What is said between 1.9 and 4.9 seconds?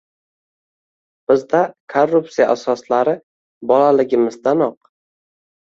korrupsiya asoslari, bolaligimizdanoq